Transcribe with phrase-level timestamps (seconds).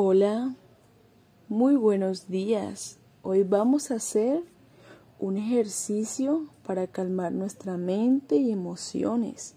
[0.00, 0.54] Hola,
[1.48, 3.00] muy buenos días.
[3.22, 4.44] Hoy vamos a hacer
[5.18, 9.56] un ejercicio para calmar nuestra mente y emociones.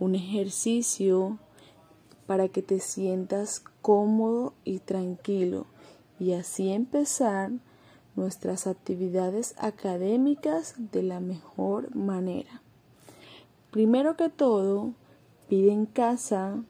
[0.00, 1.38] Un ejercicio
[2.26, 5.66] para que te sientas cómodo y tranquilo
[6.18, 7.52] y así empezar
[8.16, 12.62] nuestras actividades académicas de la mejor manera.
[13.70, 14.94] Primero que todo,
[15.48, 16.64] pide en casa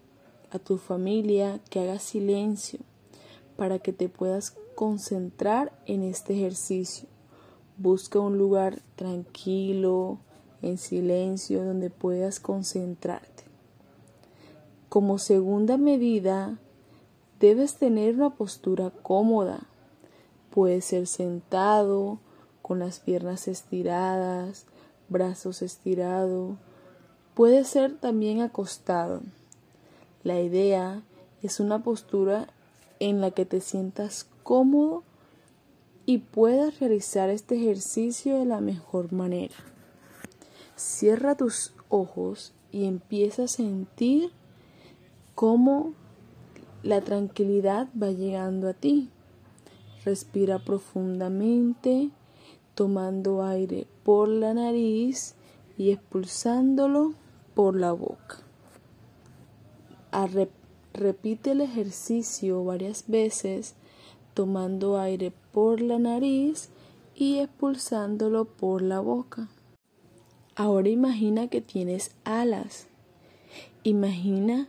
[0.51, 2.81] a tu familia que haga silencio
[3.59, 7.09] para que te puedas concentrar en este ejercicio.
[7.77, 10.21] Busca un lugar tranquilo,
[10.63, 13.43] en silencio, donde puedas concentrarte.
[14.89, 16.57] Como segunda medida,
[17.41, 19.67] debes tener una postura cómoda.
[20.51, 22.21] Puede ser sentado,
[22.63, 24.67] con las piernas estiradas,
[25.09, 26.57] brazos estirados.
[27.35, 29.23] Puede ser también acostado.
[30.23, 31.03] La idea
[31.43, 32.47] es una postura
[33.01, 35.03] en la que te sientas cómodo
[36.07, 39.55] y puedas realizar este ejercicio de la mejor manera.
[40.77, 44.31] Cierra tus ojos y empieza a sentir
[45.35, 45.93] cómo
[46.83, 49.11] la tranquilidad va llegando a ti.
[50.05, 52.11] Respira profundamente,
[52.75, 55.35] tomando aire por la nariz
[55.77, 57.13] y expulsándolo
[57.55, 58.39] por la boca.
[60.99, 63.77] Repite el ejercicio varias veces
[64.35, 66.71] tomando aire por la nariz
[67.15, 69.47] y expulsándolo por la boca.
[70.57, 72.89] Ahora imagina que tienes alas.
[73.85, 74.67] Imagina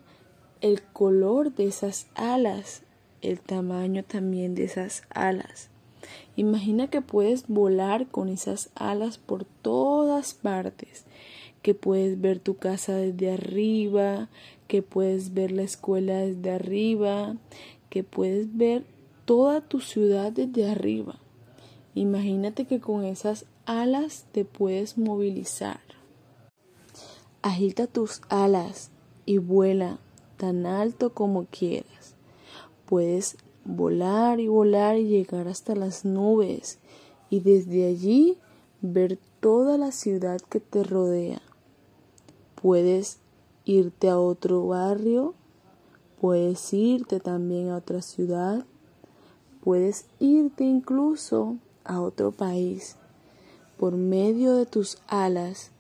[0.62, 2.84] el color de esas alas,
[3.24, 5.70] el tamaño también de esas alas.
[6.36, 11.06] Imagina que puedes volar con esas alas por todas partes,
[11.62, 14.30] que puedes ver tu casa desde arriba,
[14.68, 17.36] que puedes ver la escuela desde arriba,
[17.90, 18.86] que puedes ver
[19.26, 21.20] toda tu ciudad desde arriba.
[21.96, 25.82] Imagínate que con esas alas te puedes movilizar.
[27.42, 28.92] Agita tus alas
[29.26, 30.00] y vuela
[30.38, 32.16] tan alto como quieras.
[32.86, 36.80] Puedes volar y volar y llegar hasta las nubes
[37.30, 38.38] y desde allí
[38.82, 41.42] ver toda la ciudad que te rodea.
[42.62, 43.20] Puedes
[43.66, 45.34] irte a otro barrio,
[46.20, 48.66] puedes irte también a otra ciudad,
[49.64, 52.98] puedes irte incluso a otro país.
[53.78, 55.72] Por medio de tus alas,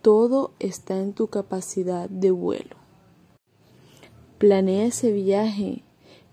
[0.00, 2.76] todo está en tu capacidad de vuelo.
[4.38, 5.84] Planea ese viaje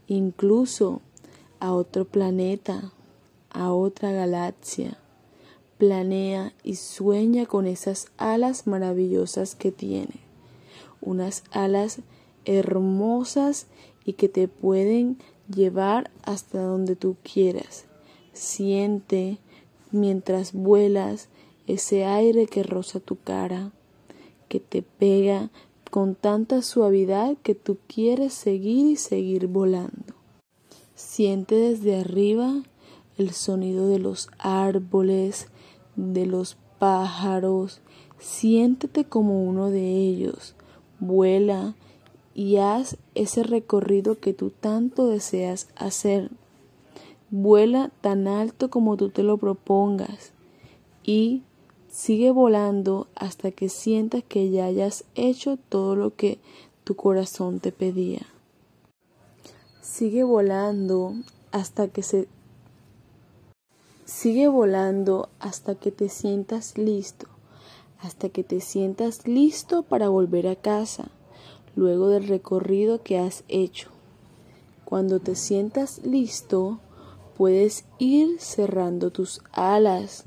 [0.07, 1.01] incluso
[1.59, 2.91] a otro planeta,
[3.51, 4.97] a otra galaxia.
[5.79, 10.29] Planea y sueña con esas alas maravillosas que tiene
[11.01, 11.99] unas alas
[12.45, 13.67] hermosas
[14.05, 15.17] y que te pueden
[15.53, 17.85] llevar hasta donde tú quieras.
[18.33, 19.37] Siente
[19.91, 21.29] mientras vuelas
[21.67, 23.71] ese aire que roza tu cara,
[24.47, 25.49] que te pega
[25.91, 30.13] con tanta suavidad que tú quieres seguir y seguir volando.
[30.95, 32.63] Siente desde arriba
[33.19, 35.47] el sonido de los árboles,
[35.95, 37.81] de los pájaros,
[38.17, 40.55] siéntete como uno de ellos,
[41.01, 41.75] Vuela
[42.33, 46.29] y haz ese recorrido que tú tanto deseas hacer.
[47.31, 50.33] Vuela tan alto como tú te lo propongas
[51.03, 51.43] y
[51.89, 56.39] sigue volando hasta que sientas que ya hayas hecho todo lo que
[56.83, 58.25] tu corazón te pedía.
[59.81, 61.13] Sigue volando
[61.51, 62.27] hasta que se
[64.09, 67.27] Sigue volando hasta que te sientas listo
[68.01, 71.09] hasta que te sientas listo para volver a casa,
[71.75, 73.89] luego del recorrido que has hecho.
[74.85, 76.79] Cuando te sientas listo,
[77.37, 80.25] puedes ir cerrando tus alas,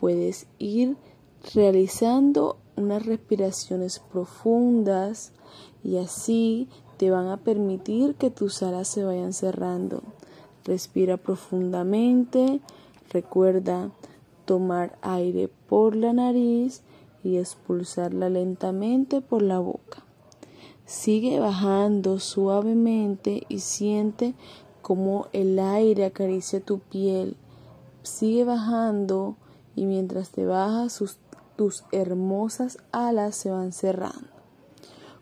[0.00, 0.96] puedes ir
[1.54, 5.32] realizando unas respiraciones profundas
[5.84, 10.02] y así te van a permitir que tus alas se vayan cerrando.
[10.64, 12.60] Respira profundamente,
[13.12, 13.90] recuerda
[14.44, 16.82] tomar aire por la nariz
[17.22, 20.04] y expulsarla lentamente por la boca.
[20.84, 24.34] Sigue bajando suavemente y siente
[24.82, 27.36] como el aire acaricia tu piel.
[28.02, 29.36] Sigue bajando
[29.76, 31.18] y mientras te bajas
[31.56, 34.28] tus hermosas alas se van cerrando.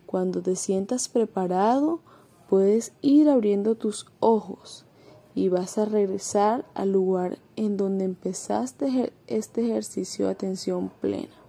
[0.06, 2.00] Cuando te sientas preparado,
[2.48, 4.86] puedes ir abriendo tus ojos
[5.34, 11.40] y vas a regresar al lugar en donde empezaste este ejercicio de atención plena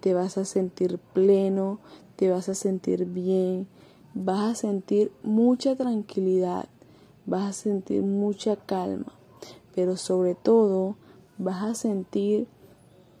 [0.00, 1.78] te vas a sentir pleno,
[2.16, 3.66] te vas a sentir bien,
[4.14, 6.68] vas a sentir mucha tranquilidad,
[7.26, 9.12] vas a sentir mucha calma,
[9.74, 10.96] pero sobre todo
[11.38, 12.48] vas a sentir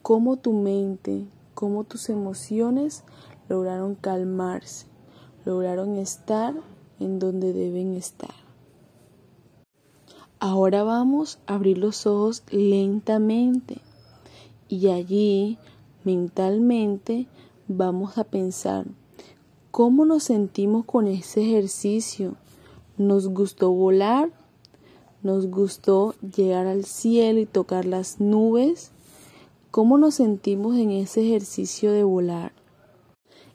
[0.02, 3.04] cómo tu mente, cómo tus emociones
[3.48, 4.86] lograron calmarse,
[5.44, 6.54] lograron estar
[6.98, 8.49] en donde deben estar.
[10.42, 13.82] Ahora vamos a abrir los ojos lentamente
[14.70, 15.58] y allí
[16.02, 17.26] mentalmente
[17.68, 18.86] vamos a pensar
[19.70, 22.36] cómo nos sentimos con ese ejercicio.
[22.96, 24.30] ¿Nos gustó volar?
[25.22, 28.92] ¿Nos gustó llegar al cielo y tocar las nubes?
[29.70, 32.52] ¿Cómo nos sentimos en ese ejercicio de volar?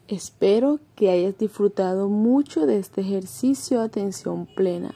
[0.08, 4.94] Espero que hayas disfrutado mucho de este ejercicio de atención plena.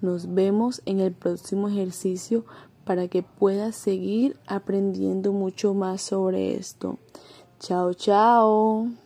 [0.00, 2.44] Nos vemos en el próximo ejercicio
[2.84, 6.98] para que puedas seguir aprendiendo mucho más sobre esto.
[7.58, 9.05] Chao, chao.